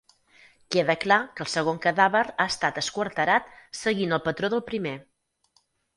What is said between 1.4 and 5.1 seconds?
el segon cadàver ha estat esquarterat seguint el patró del primer.